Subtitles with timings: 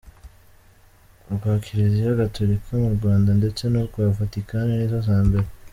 [1.27, 5.47] Urwa Kiliziya Gatolika mu Rwanda, ndetse n’urwa Vatican nizo za mbere.